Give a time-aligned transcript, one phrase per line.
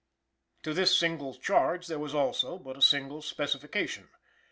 [0.63, 4.09] To this single Charge there was, also, but a single Specification.